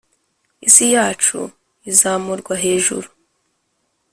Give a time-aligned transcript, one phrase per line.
[0.67, 1.39] isi yacu
[1.91, 3.07] izamurwa hejuru